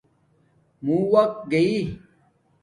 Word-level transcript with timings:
موں 0.83 1.01
وقت 1.13 1.37
گݵ 1.51 1.83